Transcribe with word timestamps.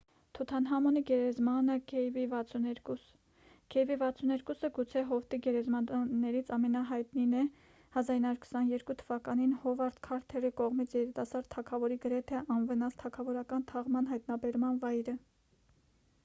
թութանհամոնի 0.35 1.01
գերեզմանը 1.07 1.73
kv62։ 1.89 3.03
kv62-ը 3.75 4.71
գուցե 4.79 5.03
հովտի 5.11 5.39
գերեզմաններից 5.49 6.49
ամենահայտնին 6.57 7.37
է՝ 7.43 7.43
1922 7.99 8.89
թ.-ին 9.03 9.55
հովարդ 9.67 10.01
քարթերի 10.09 10.53
կողմից 10.65 10.97
երիտասարդ 11.01 11.51
թագավորի 11.57 11.99
գրեթե 12.09 12.45
անվնաս 12.59 13.01
թագավորական 13.05 13.69
թաղման 13.73 14.11
հայտնաբերման 14.17 14.85
վայրը։ 14.87 15.19